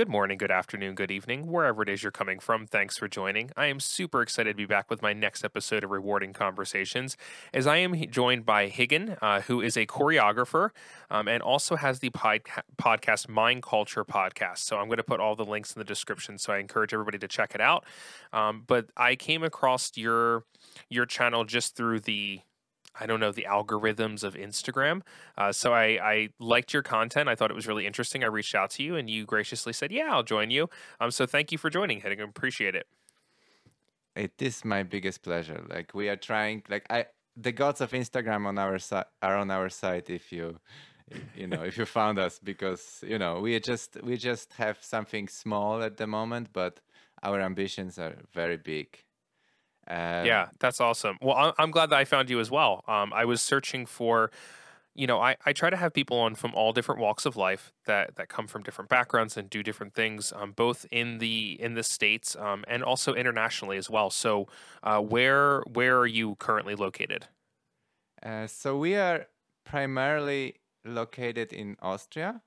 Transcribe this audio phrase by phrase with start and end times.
[0.00, 2.66] good morning, good afternoon, good evening, wherever it is you're coming from.
[2.66, 3.50] Thanks for joining.
[3.54, 7.18] I am super excited to be back with my next episode of Rewarding Conversations,
[7.52, 10.70] as I am joined by Higgin, uh, who is a choreographer
[11.10, 12.44] um, and also has the pod-
[12.80, 14.60] podcast Mind Culture Podcast.
[14.60, 17.18] So I'm going to put all the links in the description, so I encourage everybody
[17.18, 17.84] to check it out.
[18.32, 20.44] Um, but I came across your
[20.88, 22.40] your channel just through the
[22.98, 25.02] I don't know the algorithms of Instagram.
[25.38, 27.28] Uh, so I, I liked your content.
[27.28, 28.24] I thought it was really interesting.
[28.24, 30.68] I reached out to you, and you graciously said, "Yeah, I'll join you."
[31.00, 32.20] Um, so thank you for joining, Hitting.
[32.20, 32.86] Appreciate it.
[34.16, 35.64] It is my biggest pleasure.
[35.68, 36.62] Like we are trying.
[36.68, 37.06] Like I,
[37.36, 40.10] the gods of Instagram on our side are on our side.
[40.10, 40.58] If you,
[41.36, 45.28] you know, if you found us, because you know we just we just have something
[45.28, 46.80] small at the moment, but
[47.22, 48.98] our ambitions are very big.
[49.90, 51.18] Um, yeah, that's awesome.
[51.20, 52.84] Well, I'm glad that I found you as well.
[52.86, 54.30] Um, I was searching for,
[54.94, 57.72] you know, I, I try to have people on from all different walks of life
[57.86, 61.74] that that come from different backgrounds and do different things, um, both in the in
[61.74, 64.10] the states um, and also internationally as well.
[64.10, 64.46] So,
[64.84, 67.26] uh, where where are you currently located?
[68.22, 69.26] Uh, so we are
[69.64, 72.42] primarily located in Austria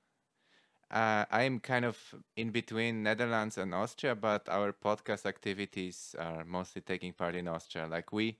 [0.90, 1.98] uh, I'm kind of
[2.36, 7.86] in between Netherlands and Austria, but our podcast activities are mostly taking part in Austria.
[7.86, 8.38] Like we,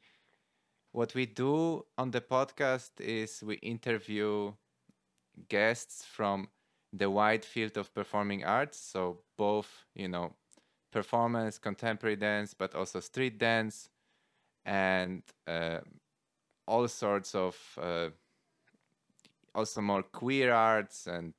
[0.92, 4.52] what we do on the podcast is we interview
[5.48, 6.48] guests from
[6.92, 8.78] the wide field of performing arts.
[8.78, 10.34] So both, you know,
[10.92, 13.88] performance, contemporary dance, but also street dance,
[14.64, 15.80] and uh,
[16.66, 18.10] all sorts of uh,
[19.54, 21.34] also more queer arts and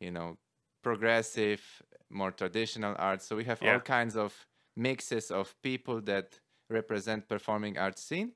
[0.00, 0.36] you know,
[0.82, 1.62] progressive,
[2.10, 3.22] more traditional art.
[3.22, 3.74] So we have yeah.
[3.74, 4.34] all kinds of
[4.76, 6.38] mixes of people that
[6.70, 8.32] represent performing arts scene.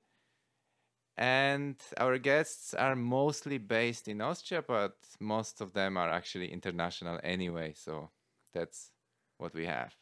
[1.17, 7.20] And our guests are mostly based in Austria, but most of them are actually international
[7.22, 7.74] anyway.
[7.77, 8.11] So
[8.55, 8.90] that's
[9.36, 9.95] what we have.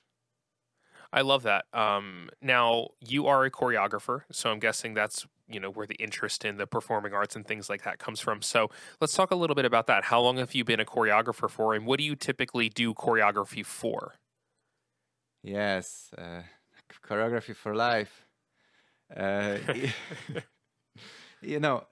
[1.13, 1.65] I love that.
[1.73, 6.45] Um, now you are a choreographer, so I'm guessing that's you know where the interest
[6.45, 8.43] in the performing arts and things like that comes from.
[8.43, 8.69] So
[9.01, 10.05] let's talk a little bit about that.
[10.05, 13.65] How long have you been a choreographer for, and what do you typically do choreography
[13.65, 14.15] for?
[15.43, 16.43] Yes, uh,
[17.03, 18.27] choreography for life.
[19.15, 19.59] Uh,
[21.43, 21.87] you know,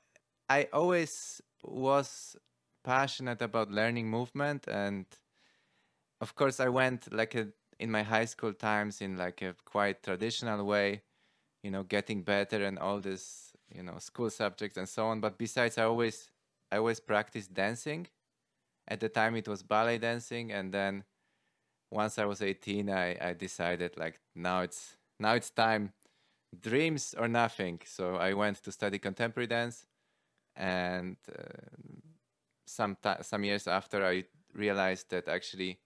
[0.49, 2.37] I always was
[2.85, 5.07] passionate about learning movement, and
[6.21, 7.49] of course, I went like a
[7.79, 11.03] in my high school times in like a quite traditional way
[11.63, 15.21] you know getting better and all this you know school subjects and so on.
[15.21, 16.31] But besides i always
[16.73, 18.07] i always practiced dancing.
[18.89, 20.53] At the time it was ballet dancing.
[20.53, 21.05] And then
[21.91, 25.93] once i was 18 i i decided like now it's now it's time.
[26.61, 27.81] Dreams or nothing.
[27.85, 29.87] So i went to study contemporary dance.
[30.57, 31.43] And uh,
[32.67, 35.79] some ta- some years after i realized that actually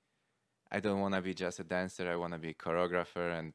[0.72, 2.10] I don't want to be just a dancer.
[2.10, 3.52] I want to be a choreographer, and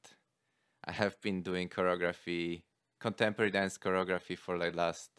[0.83, 2.63] I have been doing choreography,
[2.99, 5.09] contemporary dance choreography for like last,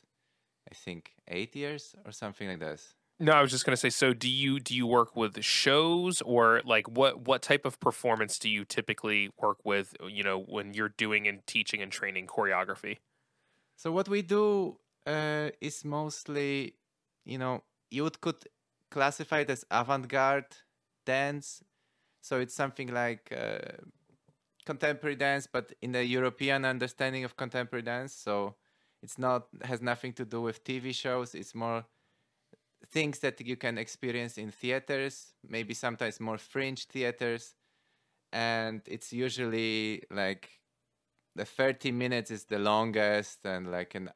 [0.71, 2.95] I think, eight years or something like this.
[3.19, 3.89] No, I was just gonna say.
[3.89, 8.39] So, do you do you work with shows or like what what type of performance
[8.39, 9.97] do you typically work with?
[10.07, 12.99] You know, when you're doing and teaching and training choreography.
[13.77, 16.75] So what we do uh, is mostly,
[17.25, 18.43] you know, you would could
[18.91, 20.57] classify it as avant-garde
[21.05, 21.63] dance
[22.21, 23.59] so it's something like uh,
[24.67, 28.13] contemporary dance, but in the European understanding of contemporary dance.
[28.13, 28.57] So
[29.03, 31.35] it's not has nothing to do with TV shows.
[31.35, 31.85] It's more
[32.89, 37.55] things that you can experience in theaters, maybe sometimes more fringe theaters,
[38.33, 40.51] and it's usually like
[41.35, 44.11] the 30 minutes is the longest, and like an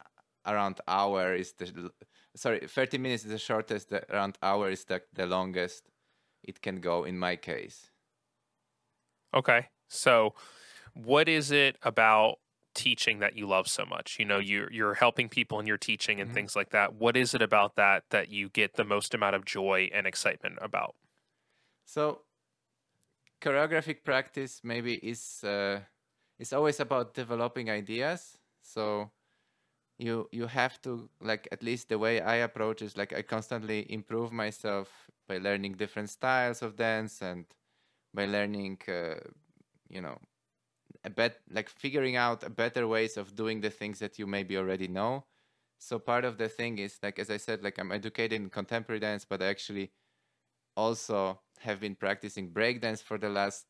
[0.46, 1.90] around hour is the
[2.34, 3.90] sorry 30 minutes is the shortest.
[3.90, 5.88] The around hour is the, the longest
[6.42, 7.89] it can go in my case.
[9.34, 9.66] Okay.
[9.88, 10.34] So,
[10.94, 12.36] what is it about
[12.74, 14.16] teaching that you love so much?
[14.18, 16.34] You know, you're you're helping people in your teaching and mm-hmm.
[16.34, 16.94] things like that.
[16.94, 20.58] What is it about that that you get the most amount of joy and excitement
[20.60, 20.94] about?
[21.84, 22.22] So,
[23.40, 25.80] choreographic practice maybe is uh,
[26.38, 28.38] is always about developing ideas.
[28.62, 29.10] So,
[29.98, 33.86] you you have to like at least the way I approach is like I constantly
[33.92, 34.88] improve myself
[35.28, 37.46] by learning different styles of dance and
[38.14, 39.14] by learning uh,
[39.88, 40.18] you know
[41.04, 44.56] a bet like figuring out a better ways of doing the things that you maybe
[44.56, 45.24] already know.
[45.78, 49.00] So part of the thing is like as i said like i'm educated in contemporary
[49.00, 49.92] dance but i actually
[50.76, 53.66] also have been practicing breakdance for the last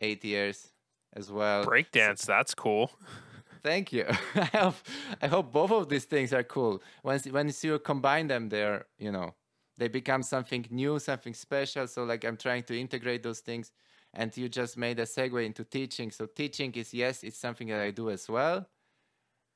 [0.00, 0.72] eight years
[1.14, 1.64] as well.
[1.64, 2.90] Breakdance so, that's cool.
[3.62, 4.06] Thank you.
[4.34, 4.76] I hope
[5.22, 6.82] i hope both of these things are cool.
[7.02, 9.34] Once once you combine them they're you know
[9.78, 11.86] they become something new something special.
[11.86, 13.72] So like i'm trying to integrate those things.
[14.14, 16.10] And you just made a segue into teaching.
[16.10, 18.68] So teaching is yes it's something that i do as well.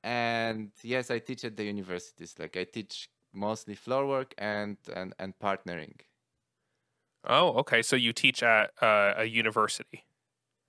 [0.03, 2.35] And yes i teach at the universities.
[2.39, 5.99] Like i teach mostly floor work and and, and partnering.
[7.23, 7.81] Oh okay.
[7.81, 10.05] So you teach at uh, a university?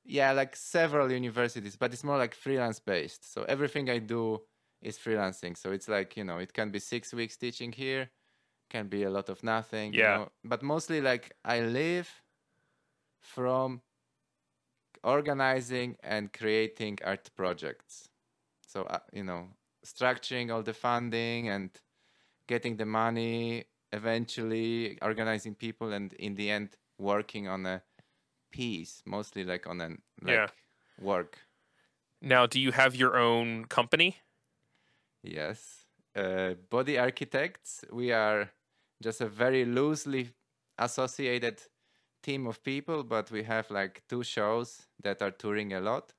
[0.04, 4.42] Yeah like several universities but it's more like freelance based so everything i do
[4.80, 5.56] is freelancing.
[5.56, 8.10] So it's like you know it can be six weeks teaching here
[8.72, 10.00] can be a lot of nothing Yeah.
[10.12, 10.28] you know?
[10.52, 12.08] but mostly like i live
[13.20, 13.82] from
[15.04, 18.08] organizing and creating art projects
[18.66, 19.42] so uh, you know
[19.84, 21.70] structuring all the funding and
[22.46, 26.68] getting the money eventually organizing people and in the end
[26.98, 27.82] working on a
[28.50, 30.48] piece mostly like on an like Yeah.
[31.00, 31.32] work
[32.20, 34.10] now do you have your own company
[35.22, 35.86] Yes.
[36.14, 38.50] Uh, body architects, we are
[39.02, 40.30] just a very loosely
[40.78, 41.60] associated
[42.22, 46.12] team of people, but we have like two shows that are touring a lot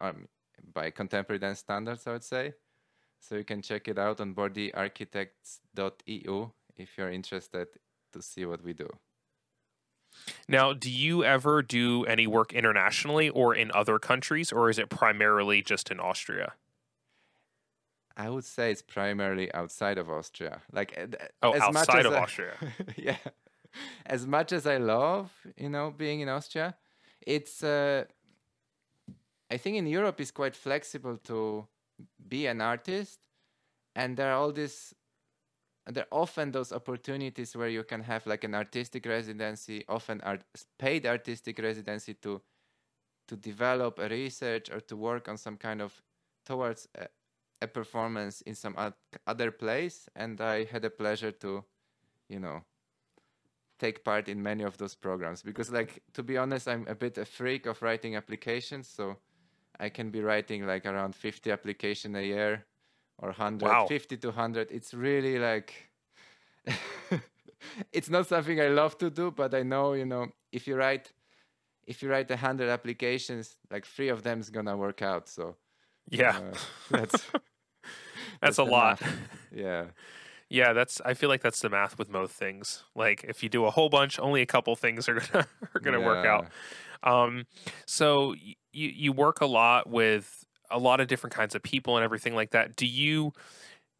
[0.00, 0.28] um,
[0.72, 2.54] by contemporary dance standards, I would say.
[3.20, 7.68] So you can check it out on bodyarchitects.eu if you're interested
[8.12, 8.88] to see what we do.
[10.46, 14.90] now do you ever do any work internationally or in other countries or is it
[14.90, 16.52] primarily just in austria
[18.16, 20.62] I would say it's primarily outside of Austria.
[20.72, 21.06] Like uh,
[21.42, 22.54] Oh, as much outside as of I- Austria.
[22.96, 23.18] yeah.
[24.06, 26.76] As much as I love, you know, being in Austria,
[27.26, 28.04] it's uh
[29.50, 31.66] I think in Europe it's quite flexible to
[32.28, 33.28] be an artist
[33.94, 34.94] and there are all these
[35.86, 40.44] there are often those opportunities where you can have like an artistic residency, often art,
[40.78, 42.42] paid artistic residency to
[43.28, 46.02] to develop a research or to work on some kind of
[46.46, 47.08] towards a,
[47.62, 48.76] a performance in some
[49.26, 51.64] other place and i had a pleasure to
[52.28, 52.62] you know
[53.82, 55.42] take part in many of those programs.
[55.42, 59.16] Because like to be honest i'm a bit a freak of writing applications so
[59.80, 62.64] i can be writing like around 50 application a year
[63.18, 63.86] or 100 Wow.
[63.86, 65.90] 50 to 100 it's really like
[67.92, 71.12] it's not something i love to do but i know you know if you write
[71.86, 75.56] if you write 100 applications like three of them is gonna work out so
[76.10, 76.38] yeah.
[76.38, 76.56] uh,
[76.90, 77.24] that's
[78.42, 79.18] that's a lot math.
[79.50, 79.86] yeah
[80.48, 81.00] Yeah, that's.
[81.02, 82.84] I feel like that's the math with most things.
[82.94, 86.00] Like if you do a whole bunch, only a couple things are gonna are gonna
[86.00, 86.48] work out.
[87.02, 87.46] Um,
[87.86, 92.04] so you you work a lot with a lot of different kinds of people and
[92.04, 92.76] everything like that.
[92.76, 93.32] Do you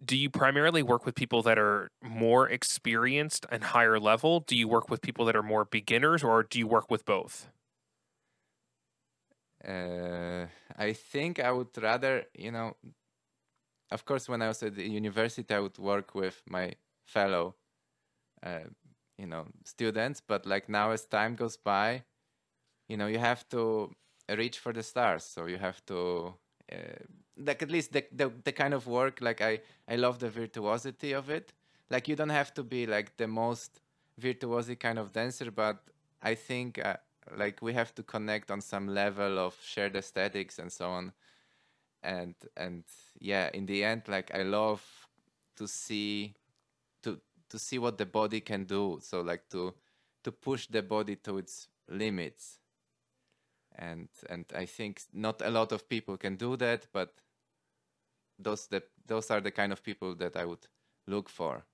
[0.04, 4.40] do you primarily work with people that are more experienced and higher level?
[4.40, 7.48] Do you work with people that are more beginners, or do you work with both?
[9.64, 10.46] Uh,
[10.76, 12.76] I think I would rather, you know,
[13.92, 16.74] of course, when I was at the university, I would work with my
[17.04, 17.54] fellow,
[18.42, 18.68] uh,
[19.18, 20.20] you know, students.
[20.20, 22.04] But like now, as time goes by,
[22.88, 23.94] you know, you have to
[24.36, 25.24] reach for the stars.
[25.24, 26.34] So you have to,
[26.72, 26.76] uh,
[27.38, 29.20] like at least the, the the kind of work.
[29.20, 31.52] Like I, I love the virtuosity of it.
[31.90, 33.80] Like you don't have to be like the most
[34.20, 35.78] virtuosic kind of dancer, but
[36.22, 36.78] I think.
[36.84, 36.96] Uh,
[37.36, 41.12] like we have to connect on some level of shared aesthetics and so on
[42.02, 42.84] and and
[43.20, 44.82] yeah in the end like i love
[45.56, 46.34] to see
[47.02, 48.98] to to see what the body can do.
[49.02, 49.74] So like to
[50.24, 52.58] to push the body to its limits.
[53.76, 57.22] And and i think not a lot of people can do that but
[58.38, 60.66] those the those are the kind of people that i would
[61.06, 61.64] look for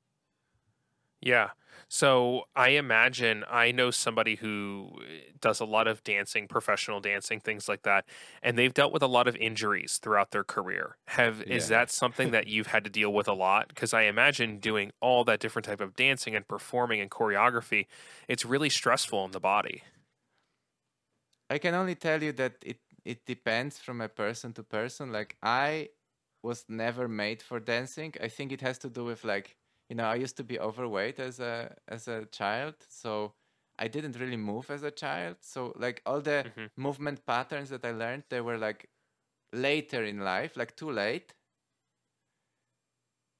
[1.20, 1.50] Yeah.
[1.88, 7.40] So I imagine I know somebody who eh, does a lot of dancing, professional dancing,
[7.40, 8.04] things like that,
[8.42, 10.96] and they've dealt with a lot of injuries throughout their career.
[11.06, 13.68] Have is that something that you've had to deal with a lot?
[13.68, 17.86] Because I imagine doing all that different type of dancing and performing and choreography,
[18.28, 19.82] it's really stressful on the body.
[21.50, 25.12] I can only tell you that it it depends from a person to person.
[25.12, 25.90] Like I
[26.42, 28.14] was never made for dancing.
[28.20, 29.56] I think it has to do with like
[29.88, 33.34] you know I used to be overweight as a as a child, so
[33.78, 35.38] I didn't really move as a child.
[35.40, 36.68] So like all the Mhm.
[36.76, 38.90] movement patterns that I learned, they were like
[39.52, 41.34] later in life, like too late.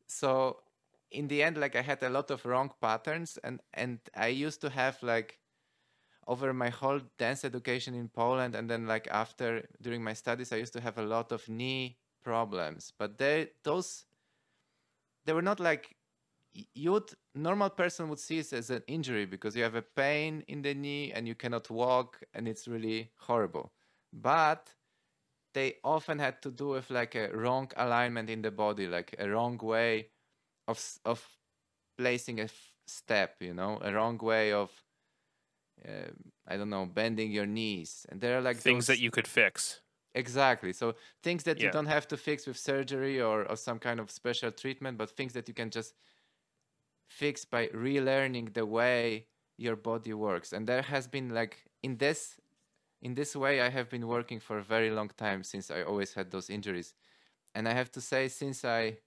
[0.08, 0.64] So
[1.10, 4.60] in the end, like I had a lot of wrong patterns, and and I used
[4.62, 5.40] to have like
[6.26, 10.56] over my whole dance education in Poland and then like after during my studies I
[10.56, 14.06] used to have a lot of knee problems but they those
[15.24, 15.96] they were not like
[16.58, 19.82] y- you would normal person would see it as an injury because you have a
[19.82, 23.74] pain in the knee and you cannot walk and it's really horrible.
[24.12, 24.74] But
[25.54, 29.28] they often had to do with like a wrong alignment in the body like a
[29.30, 30.12] wrong way
[30.68, 31.38] of of
[31.98, 34.84] placing a f- step you know a wrong way of
[35.86, 36.10] uh,
[36.46, 38.06] i don't know bending your knees.
[38.08, 39.80] And there are like things those, that you could fix.
[40.14, 40.72] Exactly.
[40.72, 41.62] So things that Yeah.
[41.62, 45.10] you don't have to fix with surgery or, or some kind of special treatment but
[45.10, 45.94] things that you can just
[47.08, 50.52] fix by relearning the way your body works.
[50.52, 52.36] And there has been like in this
[53.00, 56.14] in this way i have been working for a very long time since i always
[56.14, 56.94] had those injuries.
[57.54, 58.98] And i have to say since i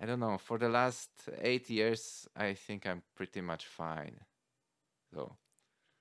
[0.00, 4.20] i don't know for the last 8 years i think i'm pretty much fine.
[5.14, 5.36] So.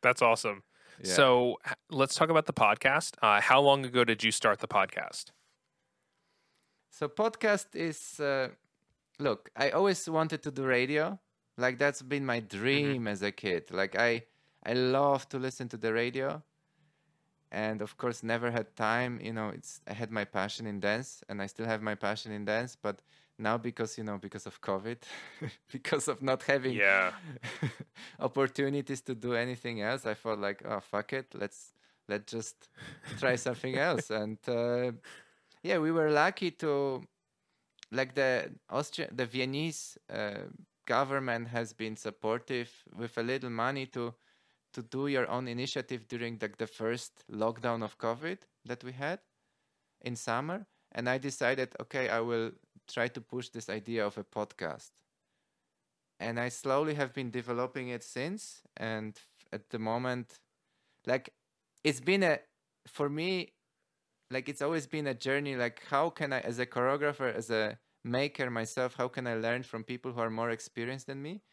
[0.01, 0.63] That's awesome.
[1.03, 1.13] Yeah.
[1.13, 1.58] so
[1.89, 3.15] let's talk about the podcast.
[3.22, 5.25] Uh, how long ago did you start the podcast?
[6.89, 8.50] So podcast is uh,
[9.22, 11.20] look, I always wanted to do radio.
[11.58, 13.72] Like that's been my dream as a kid.
[13.72, 14.24] Like I
[14.66, 16.42] I love to listen to the radio.
[17.51, 21.24] And of course never had time, you know, it's I had my passion in dance
[21.28, 23.01] and I still have my passion in dance, but
[23.42, 24.98] now because you know because of covid
[25.72, 27.12] because of not having yeah
[28.20, 31.74] opportunities to do anything else i thought like oh fuck it let's
[32.08, 32.70] let's just
[33.20, 34.92] try something else and uh,
[35.63, 37.04] yeah we were lucky to
[37.92, 40.46] like the austria the viennese uh,
[40.86, 44.14] government has been supportive with a little money to
[44.74, 49.20] to do your own initiative during the, the first lockdown of covid that we had
[50.02, 50.66] in summer.
[50.94, 52.52] And i decided okay i will
[52.88, 54.92] try to push this idea of a podcast.
[56.20, 58.62] And i slowly have been developing it since.
[58.78, 59.18] And
[59.54, 60.40] at the moment
[61.06, 61.34] like
[61.84, 62.40] it's been a
[62.88, 63.54] for me
[64.32, 67.80] like it's always been a journey like how can i as a choreographer as a
[68.04, 71.44] maker myself how can i learn from people who are more experienced than me?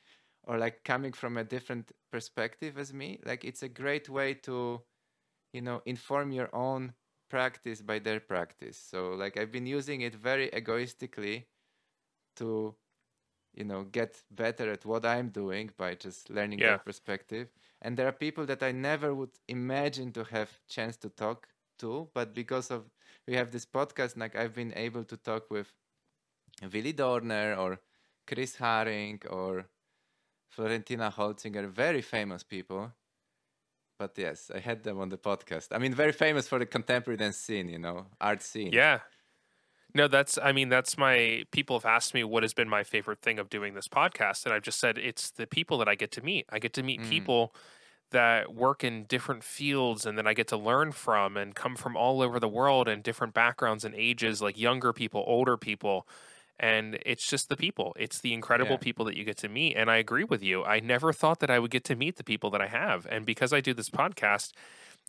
[0.45, 3.21] Or like coming from a different perspective as me?
[3.25, 4.83] Like it's a great way to
[5.53, 6.95] you know inform your own
[7.31, 8.79] practice by their practice.
[8.79, 11.49] So like i've been using it very egoistically
[12.37, 12.77] to
[13.55, 16.65] you know get better at what i'm doing by just learning Yeah.
[16.65, 17.49] their perspective.
[17.83, 22.09] And there are people that i never would imagine to have chance to talk to
[22.15, 22.85] but because of
[23.27, 25.73] we have this podcast like i've been able to talk with
[26.73, 27.81] willi dorner or
[28.27, 29.67] chris haring or
[30.51, 32.93] florentina holzinger very famous people
[33.99, 37.17] but yes i had them on the podcast i mean very famous for the contemporary
[37.17, 39.01] dance scene you know art scene Yeah.
[39.95, 43.23] No, that's, I mean, that's my, people have asked me what has been my favorite
[43.23, 44.45] thing of doing this podcast.
[44.45, 46.45] And I've just said it's the people that I get to meet.
[46.51, 47.09] I get to meet Mm.
[47.09, 47.55] people
[48.11, 51.97] that work in different fields and that I get to learn from and come from
[51.97, 56.07] all over the world and different backgrounds and ages, like younger people, older people.
[56.61, 57.95] And it's just the people.
[57.99, 58.79] It's the incredible Yeah.
[58.79, 59.77] people that you get to meet.
[59.77, 60.65] And I agree with you.
[60.65, 63.07] I never thought that I would get to meet the people that I have.
[63.11, 64.53] And because I do this podcast,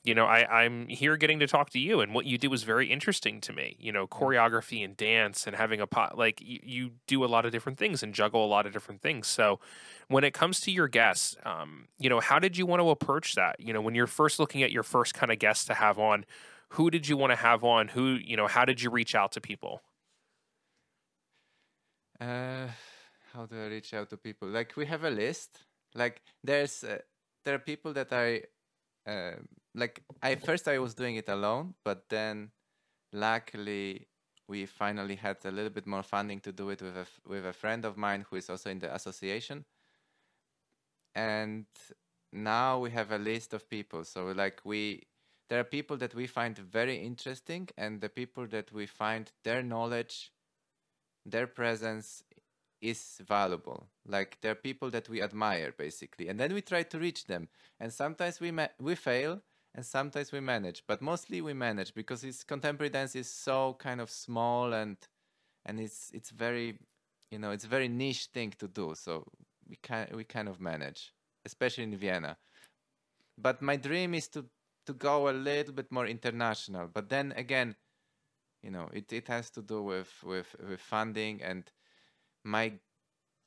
[0.03, 2.63] you know, I, I'm here getting to talk to you, and what you do is
[2.63, 3.75] very interesting to me.
[3.79, 7.45] You know, choreography and dance, and having a pot like you, you do a lot
[7.45, 9.27] of different things and juggle a lot of different things.
[9.27, 9.59] So,
[10.07, 13.35] when it comes to your guests, um, you know, how did you want to approach
[13.35, 13.59] that?
[13.59, 16.25] You know, when you're first looking at your first kind of guests to have on,
[16.69, 17.89] who did you want to have on?
[17.89, 19.81] Who, you know, how did you reach out to people?
[22.21, 22.67] Uh,
[23.33, 24.47] how do I reach out to people?
[24.47, 25.59] Like we have a list.
[25.93, 26.99] Like there's uh,
[27.43, 28.43] there are people that I
[29.09, 29.35] uh,
[29.75, 30.03] like.
[30.21, 32.51] I first I was doing it alone, but then
[33.13, 34.07] luckily
[34.47, 37.53] we finally had a little bit more funding to do it with a with a
[37.53, 39.65] friend of mine who is also in the association.
[41.15, 41.65] And
[42.31, 44.03] now we have a list of people.
[44.03, 45.03] So like we
[45.49, 49.63] there are people that we find very interesting and the people that we find their
[49.63, 50.31] knowledge
[51.25, 52.23] their presence
[52.81, 56.99] is valuable like there are people that we admire basically and then we try to
[56.99, 57.49] reach them
[57.79, 59.41] and sometimes we ma- we fail
[59.79, 64.01] and sometimes we manage but mostly we manage because it's contemporary dance is so kind
[64.01, 64.97] of small and
[65.65, 66.77] and it's it's very
[67.31, 68.93] you know it's very niche thing to do.
[68.93, 69.23] So
[69.69, 71.13] we can we kind of manage
[71.45, 72.37] especially in vienna.
[73.37, 74.45] But my dream is to
[74.85, 76.89] to go a little bit more international.
[76.91, 77.75] But then again
[78.61, 81.71] you know it, it has to do with with with funding and
[82.43, 82.73] my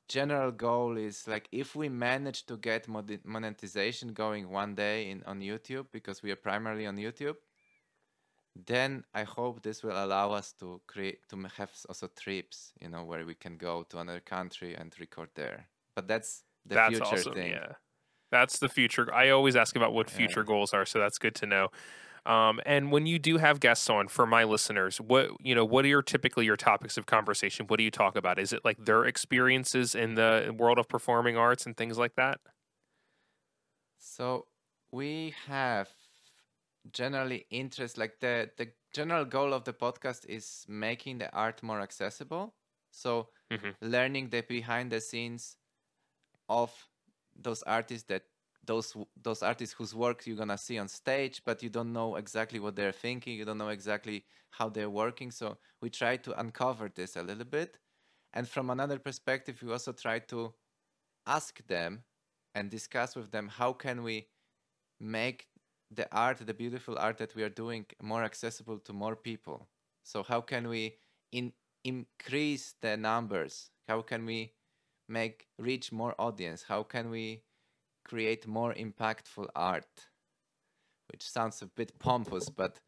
[0.07, 5.39] general goal is like if we manage to get monetization going one day in on
[5.39, 7.37] youtube because we are primarily on youtube
[8.55, 13.03] then i hope this will allow us to create to have also trips you know
[13.03, 17.01] where we can go to another country and record there but that's the that's future
[17.01, 17.33] awesome.
[17.33, 17.73] thing Yeah,
[18.31, 19.13] that's the future.
[19.13, 20.11] I always ask about what Yeah.
[20.11, 21.69] future goals are, so that's good to know.
[22.25, 25.85] Um, and when you do have guests on, for my listeners, what you know, what
[25.85, 27.67] are your typically your topics of conversation?
[27.67, 28.39] What do you talk about?
[28.39, 32.39] Is it like their experiences in the world of performing arts and things like that?
[33.97, 34.47] So
[34.91, 35.89] we have
[36.91, 41.81] generally interest like the the general goal of the podcast is making the art more
[41.81, 42.55] accessible.
[42.91, 43.75] So Mhm.
[43.81, 45.57] learning the behind the scenes
[46.49, 46.71] of
[47.35, 48.23] those artists that
[48.65, 52.59] those those artists whose work you're gonna see on stage, but you don't know exactly
[52.59, 53.37] what they're thinking.
[53.37, 55.31] You don't know exactly how they're working.
[55.31, 57.77] So we try to uncover this a little bit,
[58.33, 60.53] and from another perspective, we also try to
[61.27, 62.03] ask them
[62.55, 64.27] and discuss with them how can we
[64.99, 65.47] make
[65.91, 69.67] the art, the beautiful art that we are doing, more accessible to more people.
[70.03, 70.97] So how can we
[71.31, 71.53] in
[71.83, 73.69] increase the numbers?
[73.87, 74.53] How can we
[75.07, 76.63] make reach more audience?
[76.63, 77.43] How can we
[78.03, 80.09] create more impactful art?
[81.11, 82.79] Which sounds a bit pompous, but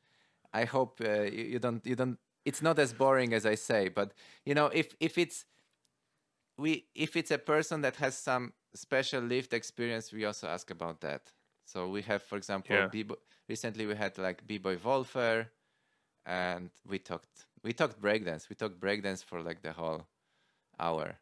[0.53, 2.17] I hope uh, you, you don't you don't.
[2.45, 4.13] It's not as boring as I say, but
[4.45, 5.45] you know, if if it's
[6.57, 11.01] we if it's a person that has some special lived experience, we also ask about
[11.01, 11.33] that.
[11.65, 12.87] So we have, for example, Yeah.
[12.89, 13.15] B-boy,
[13.49, 15.51] recently we had like B-boy Wolfer,
[16.25, 18.49] and we talked we talked breakdance.
[18.49, 20.07] We talked breakdance for like the whole
[20.79, 21.17] hour.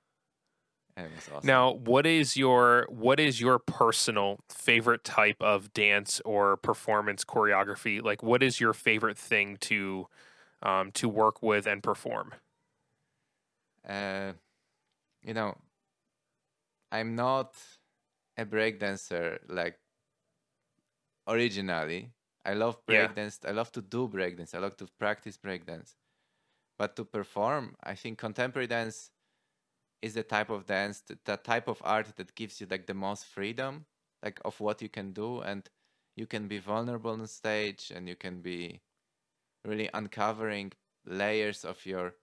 [0.98, 1.60] Was awesome.
[1.60, 8.02] Now, what is your what is your personal favorite type of dance or performance choreography?
[8.02, 10.08] Like, what is your favorite thing to
[10.64, 12.34] um, to work with and perform?
[13.88, 14.34] uh,
[15.24, 15.58] you know,
[16.92, 17.58] I'm not
[18.38, 19.80] a breakdancer like
[21.28, 22.14] originally.
[22.46, 23.14] I love Yeah.
[23.14, 23.46] breakdance.
[23.48, 24.54] I love to do breakdance.
[24.54, 25.96] I love to practice breakdance.
[26.78, 29.12] But to perform, I think contemporary dance
[30.04, 33.26] is the type of dance, the type of art that gives you like the most
[33.26, 33.86] freedom,
[34.22, 35.70] like of what you can do, and
[36.16, 38.82] you can be vulnerable on stage, and you can be
[39.66, 40.74] really uncovering
[41.06, 42.16] layers of your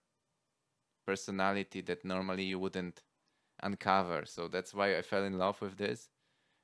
[1.07, 3.01] personality that normally you wouldn't
[3.63, 4.25] uncover.
[4.25, 6.09] So that's why I fell in love with this.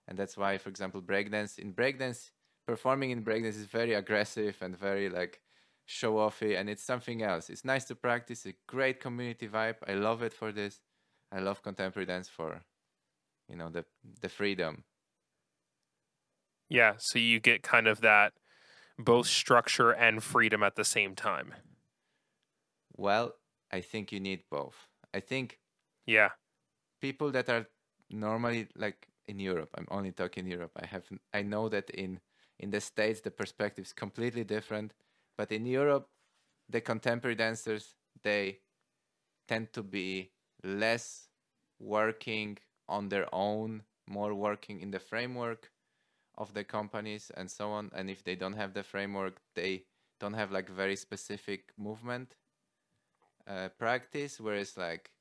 [0.08, 2.32] And that's why, for example, breakdance in breakdance,
[2.68, 5.42] performing in breakdance is very aggressive and very like
[5.86, 7.50] show offy and it's something else.
[7.50, 9.78] It's nice to practice, a great community vibe.
[9.88, 10.80] I love it for this.
[11.32, 12.64] I love contemporary dance for
[13.50, 13.86] you know the
[14.22, 14.86] the freedom.
[16.70, 18.34] Yeah, so you get kind of that
[19.00, 21.54] both structure and freedom at the same time.
[22.98, 23.36] Well,
[23.72, 24.90] I think you need both.
[25.14, 25.60] I think
[26.06, 26.32] Yeah,
[27.02, 27.68] people that are
[28.10, 29.70] normally like in Europe.
[29.78, 30.72] I'm only talking Europe.
[30.78, 32.20] I have I know that in
[32.60, 34.94] in the states the perspective is completely different,
[35.38, 36.10] but in Europe,
[36.70, 38.62] the contemporary dancers they
[39.48, 40.32] tend to be
[40.64, 41.27] less
[41.80, 45.72] working on their own, more working in the framework
[46.38, 47.92] of the companies and so on.
[47.94, 49.84] And if they don't have the framework, they
[50.20, 52.36] don't have like very specific movement
[53.48, 54.40] uh, practice.
[54.40, 55.12] Whereas like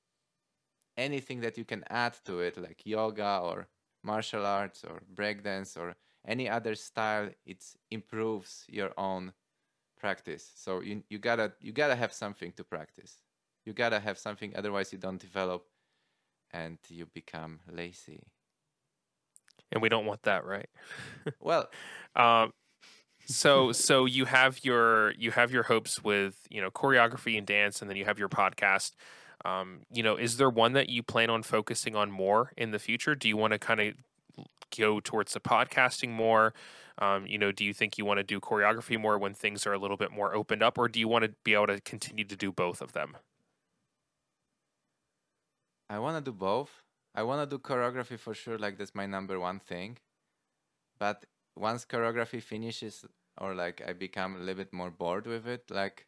[0.97, 3.69] anything that you can add to it, like yoga or
[4.03, 9.33] martial arts or breakdance or any other style, it improves your own
[9.99, 10.53] practice.
[10.57, 13.23] So you you gotta you gotta have something to practice.
[13.65, 15.67] You gotta have something, otherwise you don't develop,
[16.53, 18.23] and you become lazy.
[19.73, 20.69] and we don't want that, right?
[21.41, 21.69] Well,
[22.15, 22.53] Um,
[23.27, 27.81] so so you have your you have your hopes with you know choreography and dance,
[27.81, 28.93] and then you have your podcast.
[29.45, 32.79] Um, you know, is there one that you plan on focusing on more in the
[32.79, 33.15] future?
[33.15, 33.95] Do you want to kind of
[34.77, 36.55] go towards the podcasting more?
[36.99, 39.73] Um, you know, do you think you want to do choreography more when things are
[39.75, 42.25] a little bit more opened up, or do you want to be able to continue
[42.25, 43.17] to do both of them?
[45.89, 46.83] I want to do both.
[47.15, 48.59] I want to do choreography for sure.
[48.59, 49.99] Like that's my number one thing.
[50.99, 53.05] But once choreography finishes,
[53.39, 56.07] or like I become a little bit more bored with it, like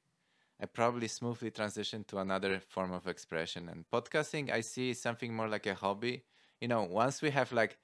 [0.60, 3.68] I probably smoothly transition to another form of expression.
[3.68, 6.24] And podcasting, I see something more like a hobby.
[6.60, 7.78] You know, once we have like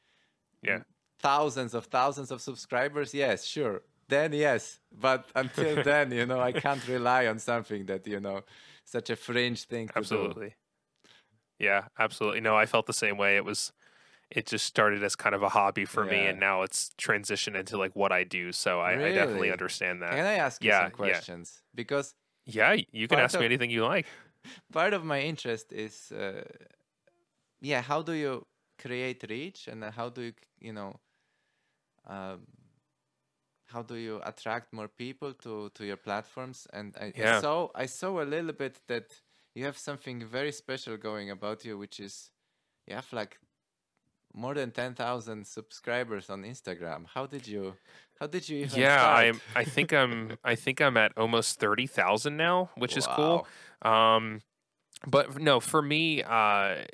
[0.63, 0.83] Yeah.
[1.21, 3.83] thousands of thousands of subscribers, yes, sure.
[4.09, 8.43] Then yes, but until then, you know, I can't rely on something that you know,
[8.85, 9.91] such a fringe thing.
[9.97, 10.57] Absolutely.
[11.59, 12.41] Yeah, absolutely.
[12.41, 13.37] No, I felt the same way.
[13.37, 13.73] It was
[14.31, 17.79] it just started as kind of a hobby for me and now it's transitioned into
[17.79, 18.53] like what I do.
[18.53, 20.21] So I, I definitely understand that.
[20.21, 21.23] Can I ask you Yeah, some yeah.
[21.31, 21.63] questions?
[21.75, 22.15] Because
[22.47, 24.07] yeah, you can ask me anything you like.
[24.73, 26.45] part of my interest is, uh,
[27.61, 28.47] yeah, how do you
[28.79, 31.01] create reach and how do you, you know,
[32.07, 32.47] um,
[33.67, 36.67] how do you attract more people to to your platforms?
[36.73, 37.43] And I, I Yeah.
[37.43, 39.21] saw I saw a little bit that
[39.55, 42.31] you have something very special going about you, which is
[42.87, 43.39] you have like
[44.35, 47.07] more than ten thousand subscribers on Instagram.
[47.15, 47.75] How did you?
[48.21, 48.81] How did you even?
[48.81, 49.25] Yeah, start?
[49.25, 53.47] I'm I think I'm I think I'm at almost 30,000 now, which is cool.
[53.85, 54.17] Wow.
[54.17, 54.41] Um,
[55.07, 56.85] but no, for me, uh,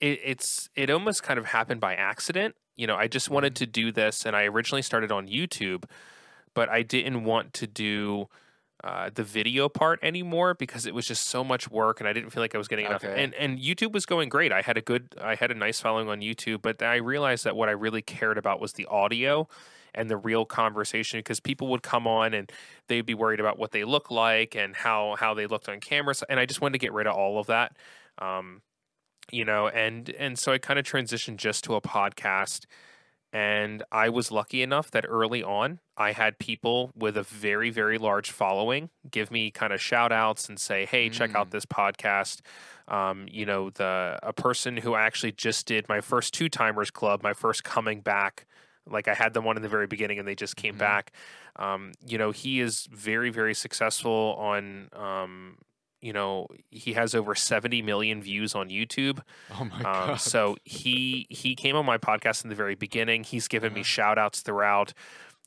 [0.00, 2.54] it, it's it almost kind of happened by accident.
[2.76, 3.64] You know, I just wanted Mm-hmm.
[3.64, 5.84] to do this, and I originally started on YouTube,
[6.54, 8.28] but I didn't want to do
[8.86, 12.30] uh, the video part anymore because it was just so much work and I didn't
[12.30, 13.02] feel like I was getting enough.
[13.04, 13.20] Okay.
[13.20, 14.52] And and YouTube was going great.
[14.52, 17.56] I had a good, I had a nice following on YouTube, but I realized that
[17.56, 19.48] what I really cared about was the audio
[19.92, 22.52] and the real conversation because people would come on and
[22.86, 26.22] they'd be worried about what they look like and how how they looked on cameras,
[26.28, 27.76] and I just wanted to get rid of all of that.
[28.18, 28.62] Um,
[29.32, 32.66] you know, and and so I kind of transitioned just to a podcast.
[33.36, 37.98] And I was lucky enough that early on, I had people with a very, very
[37.98, 41.50] large following give me kind of shout outs and say, hey, check out Mm.
[41.50, 42.40] this podcast.
[42.88, 47.22] Um, you know, the a person who actually just did my first two timers club,
[47.22, 48.46] my first coming back.
[48.88, 50.78] Like I had them on in the very beginning and they just came Mhm.
[50.78, 51.12] back.
[51.56, 55.58] Um, you know, he is very, very successful on um,
[56.06, 59.18] you know, he has over 70 million views on YouTube.
[59.58, 60.20] Oh my Um, god.
[60.20, 63.24] so he he came on my podcast in the very beginning.
[63.24, 64.92] He's given me shout outs throughout.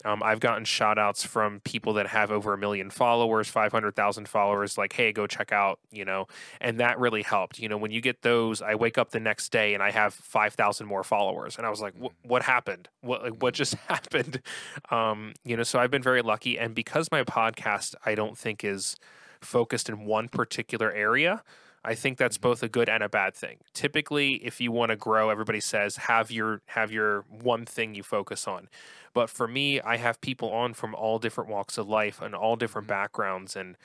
[0.05, 4.77] Um, I've gotten shout outs from people that have over a million followers, 500,000 followers,
[4.77, 6.27] like, hey, go check out, you know,
[6.61, 7.59] and that really helped.
[7.59, 10.13] You know, when you get those, I wake up the next day and I have
[10.13, 11.57] 5,000 more followers.
[11.57, 11.93] And I was like,
[12.23, 12.87] what happened?
[13.01, 14.41] What, like, what just happened?
[14.89, 16.57] Um, you know, so I've been very lucky.
[16.57, 18.95] And because my podcast, I don't think is
[19.41, 21.43] focused in one particular area,
[21.83, 23.59] I think that's both a good and a bad thing.
[23.73, 28.03] Typically, if you want to grow, everybody says have your have your one thing you
[28.03, 28.67] focus on.
[29.13, 32.55] But for me, I have people on from all different walks of life and all
[32.57, 32.89] different Mhm.
[32.89, 33.77] backgrounds, and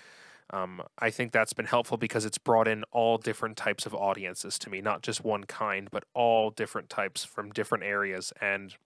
[0.50, 4.58] um, I think that's been helpful because it's brought in all different types of audiences
[4.60, 8.32] to me, not just one kind, but all different types from different areas.
[8.40, 8.76] And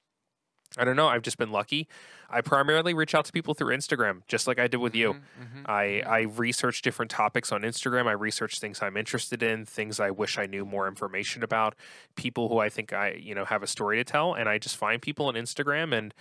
[0.76, 1.88] I don't know, I've just been lucky.
[2.30, 5.14] I primarily reach out to people through Instagram, just like I did with you.
[5.14, 6.06] Mhm, mhm, I, mhm.
[6.06, 8.06] I research different topics on Instagram.
[8.06, 11.74] I research things I'm interested in, things I wish I knew more information about,
[12.16, 14.76] people who I think I you know have a story to tell, and I just
[14.76, 16.12] find people on Instagram and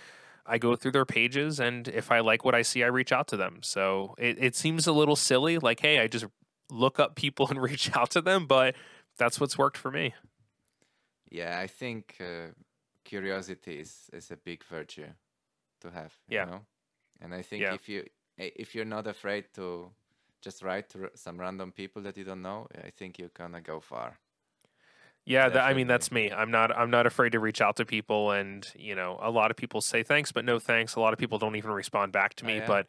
[0.46, 3.28] I go through their pages, and if I like what I see, I reach out
[3.28, 3.58] to them.
[3.62, 6.24] So it, it seems a little silly, like hey, I just
[6.70, 8.74] look up people and reach out to them, but
[9.18, 10.14] that's what's worked for me.
[11.30, 12.52] Yeah, I think uh,
[13.08, 15.08] curiosity is, is a big virtue
[15.80, 16.12] to have.
[16.28, 16.44] Yeah.
[16.44, 16.60] You know?
[17.22, 17.74] And I think Yeah.
[17.74, 18.04] if you
[18.36, 19.90] if you're not afraid to
[20.46, 23.80] just write to some random people that you don't know, I think you're gonna go
[23.80, 24.18] far.
[25.24, 26.30] Yeah, that, I mean that's me.
[26.30, 29.50] I'm not I'm not afraid to reach out to people and, you know, a lot
[29.50, 30.94] of people say thanks but no thanks.
[30.96, 32.66] A lot of people don't even respond back to Oh, me, yeah?
[32.66, 32.86] but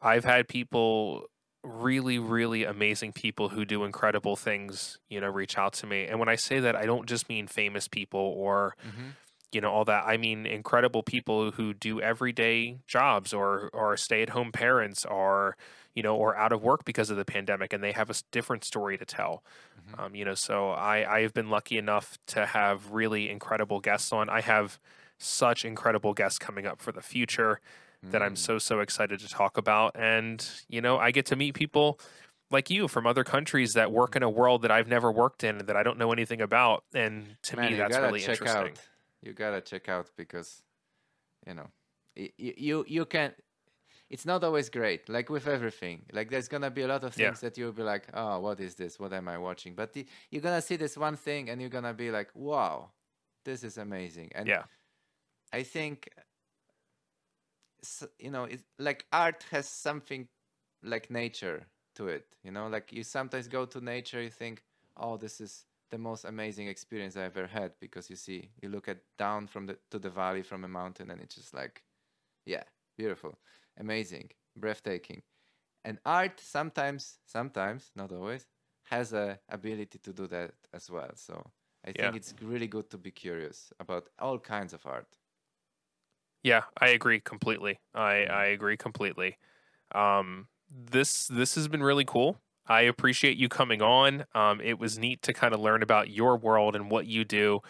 [0.00, 1.28] I've had people
[1.64, 6.06] really really amazing people who do incredible things, you know, reach out to me.
[6.08, 9.10] And when I say that, I don't just mean famous people or Mm-hmm.
[9.52, 14.22] You know all that i mean incredible people who do everyday jobs or or stay
[14.22, 15.56] at home parents or
[15.94, 18.64] you know or out of work because of the pandemic and they have a different
[18.64, 19.44] story to tell
[19.76, 19.98] Mhm.
[19.98, 24.12] um, you know so i i have been lucky enough to have really incredible guests
[24.12, 24.78] on i have
[25.18, 27.60] such incredible guests coming up for the future
[28.10, 28.36] that i'm Mm.
[28.36, 31.98] so so excited to talk about and you know i get to meet people
[32.50, 35.58] like you from other countries that work in a world that I've never worked in
[35.58, 38.76] that I don't know anything about and to Man, me that's really interesting.
[38.76, 38.78] out.
[39.22, 40.62] You gotta check out because,
[41.46, 41.70] you know,
[42.16, 43.34] y- y- you you can.
[44.10, 46.04] It's not always great, like with everything.
[46.12, 47.26] Like there's gonna be a lot of Yeah.
[47.26, 48.98] things that you'll be like, oh, what is this?
[49.00, 49.74] What am I watching?
[49.74, 52.90] But the, you're gonna see this one thing, and you're gonna be like, wow,
[53.44, 54.32] this is amazing.
[54.34, 54.64] And Yeah.
[55.52, 56.10] I think,
[58.18, 60.28] you know, it's like art has something
[60.82, 62.26] like nature to it.
[62.44, 64.62] You know, like you sometimes go to nature, you think,
[64.96, 68.88] oh, this is the most amazing experience I ever had because you see, you look
[68.88, 71.84] at down from the to the valley from a mountain, and it's just like,
[72.46, 72.64] yeah,
[72.98, 73.38] beautiful,
[73.78, 75.22] amazing, breathtaking.
[75.84, 78.46] And art sometimes, sometimes, not always,
[78.84, 81.12] has a ability to do that as well.
[81.16, 81.52] So
[81.86, 85.18] I think it's really good to be curious about all kinds of art.
[86.42, 87.80] Yeah, I agree completely.
[87.94, 89.38] I I agree completely.
[89.94, 92.38] Um, this this has been really cool.
[92.66, 94.24] I appreciate you coming on.
[94.34, 97.60] Um, it was neat to kind of learn about your world and what you do.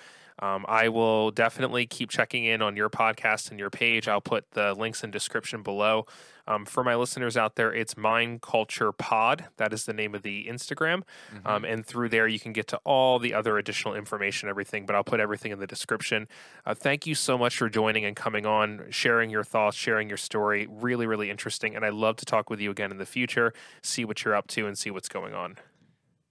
[0.42, 4.08] Um, I will definitely keep checking in on your podcast and your page.
[4.08, 6.04] I'll put the links in description below.
[6.48, 9.44] Um, for my listeners out there, it's Mind Culture Pod.
[9.58, 11.04] That is the name of the Instagram.
[11.32, 11.46] Mhm.
[11.46, 14.84] Um, and through there, you can get to all the other additional information, everything.
[14.84, 16.26] But I'll put everything in the description.
[16.66, 20.18] Uh, thank you so much for joining and coming on, sharing your thoughts, sharing your
[20.18, 20.66] story.
[20.68, 21.76] Really, really interesting.
[21.76, 24.48] And I'd love to talk with you again in the future, see what you're up
[24.48, 25.56] to, and see what's going on.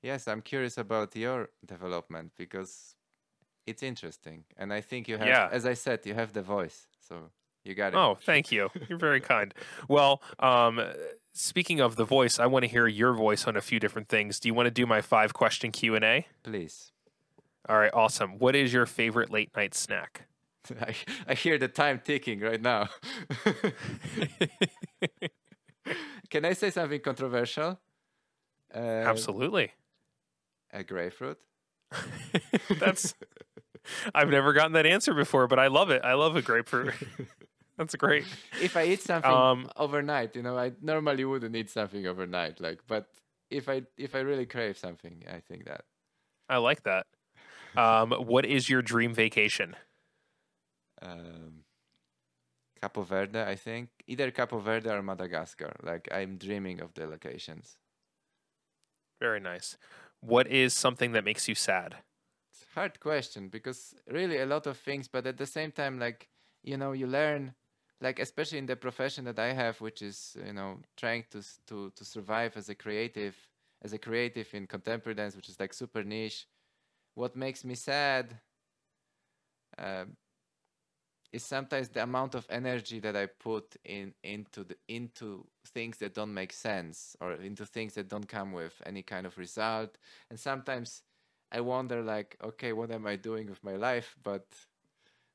[0.02, 2.98] Yes, I'm curious about your development because
[3.72, 5.50] it's interesting, and I think you have, Yeah.
[5.52, 7.16] as I said, you have the voice, so
[7.64, 7.98] you got it.
[7.98, 8.70] Oh, thank you.
[8.90, 9.54] You're very kind.
[9.88, 10.80] Well, um,
[11.34, 14.40] speaking of the voice, I want to hear your voice on a few different things.
[14.40, 16.28] Do you want to do my five question Q and A?
[16.44, 16.92] Please.
[17.70, 18.40] All right, awesome.
[18.40, 20.28] What is your favorite late night snack?
[20.82, 20.94] I,
[21.28, 22.90] I hear the time ticking right now.
[26.30, 27.80] Can I say something controversial?
[28.74, 29.72] Uh, Absolutely.
[30.72, 31.38] A grapefruit.
[32.80, 33.14] That's.
[34.14, 36.02] I've never gotten that answer before, but I love it.
[36.04, 36.94] I love a grapefruit.
[37.78, 38.26] That's great.
[38.62, 42.60] If I eat something um, overnight, you know, I normally wouldn't eat something overnight.
[42.60, 43.08] Like, but
[43.50, 45.86] if I if I really crave something, I think that.
[46.48, 47.08] I like that.
[47.76, 49.76] Um, what is your dream vacation?
[51.02, 51.64] Um,
[52.82, 53.90] Capo Verde, I think.
[54.08, 55.74] Either Capo Verde or Madagascar.
[55.82, 57.78] Like I'm dreaming of the locations.
[59.20, 59.78] Very nice.
[60.20, 61.98] What is something that makes you sad?
[62.74, 66.30] Hard question because really a lot of things, but at the same time, like
[66.64, 67.54] you know, you learn,
[68.00, 71.92] like especially in the profession that I have, which is you know trying to to
[71.92, 73.36] to survive as a creative,
[73.82, 76.48] as a creative in contemporary dance, which is like super niche.
[77.16, 78.40] What makes me sad?
[79.78, 80.06] Uh,
[81.32, 86.14] is sometimes the amount of energy that I put in into the into things that
[86.14, 89.98] don't make sense or into things that don't come with any kind of result.
[90.30, 91.04] And sometimes
[91.52, 94.16] I wonder like, okay, what am I doing with my life?
[94.24, 94.48] But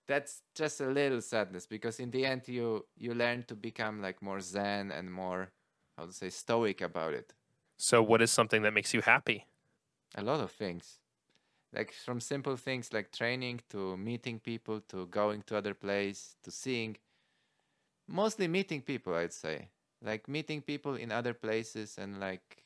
[0.07, 4.23] that's just a little sadness because in the end you you learn to become like
[4.23, 5.51] more zen and more
[5.99, 7.35] I would say stoic about it.
[7.79, 9.47] So what is something that makes you happy?
[10.15, 10.99] A lot of things
[11.73, 16.51] like from simple things like training to meeting people to going to other place to
[16.51, 16.97] seeing
[18.09, 19.69] mostly meeting people i'd say
[20.03, 22.65] like meeting people in other places and like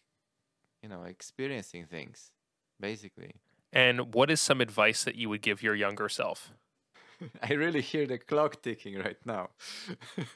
[0.82, 2.32] you know experiencing things
[2.80, 3.32] basically.
[3.72, 6.52] And what is some advice that you would give your younger self?
[7.42, 9.50] I really hear the clock ticking right now.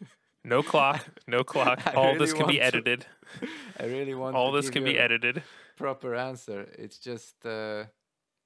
[0.46, 1.80] No clock no clock.
[1.96, 3.07] All really this can be edited
[3.40, 3.48] to,
[3.80, 5.42] i really want all this can be edited.
[5.74, 6.68] proper answer.
[6.78, 7.85] It's just uh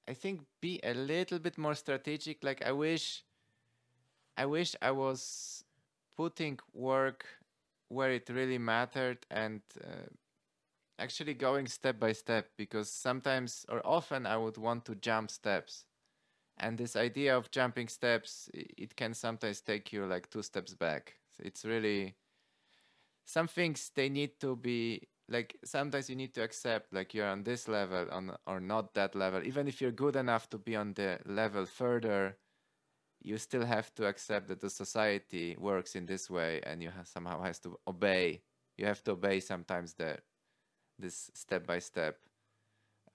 [0.08, 2.42] I think be a little bit more strategic.
[2.42, 3.24] Like I wish,
[4.38, 5.64] I wish I was
[6.16, 7.26] putting work
[7.88, 10.08] where it really mattered and uh,
[10.98, 15.84] actually going step by step because sometimes or often I would want to jump steps.
[16.58, 21.14] And this idea of jumping steps, it can sometimes take you like two steps back.
[21.30, 22.16] So it's really
[23.24, 27.44] some things they need to be like sometimes you need to accept like you're on
[27.44, 30.94] this level on or not that level even if you're good enough to be on
[30.94, 32.38] the level further
[33.20, 37.42] you still have to accept that the society works in this way and you somehow
[37.42, 38.40] has to obey
[38.78, 40.16] you have to obey sometimes the
[40.98, 42.18] this step by step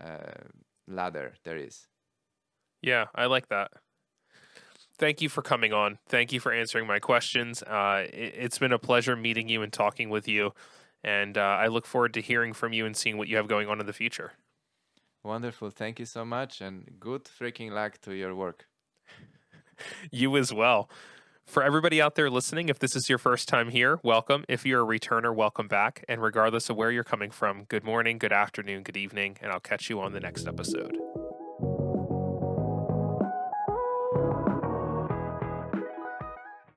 [0.03, 0.47] uh,
[0.87, 1.87] ladder there is
[2.81, 3.71] yeah i like that
[4.97, 8.73] thank you for coming on thank you for answering my questions uh, it, it's been
[8.73, 10.51] a pleasure meeting you and talking with you
[11.03, 13.67] and uh, I look forward to hearing from you and seeing what you have going
[13.67, 14.33] on in the future.
[15.23, 15.69] Wonderful.
[15.69, 16.61] Thank you so much.
[16.61, 18.67] And good freaking luck to your work.
[20.11, 20.89] you as well.
[21.45, 24.43] For everybody out there listening, if this is your first time here, welcome.
[24.47, 26.03] If you're a returner, welcome back.
[26.08, 29.60] And regardless of where you're coming from, good morning, good afternoon, good evening, and I'll
[29.60, 30.97] catch you on the next episode.